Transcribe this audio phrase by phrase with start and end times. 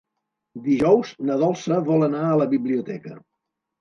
[0.67, 3.19] Dijous na Dolça vol anar a la biblioteca.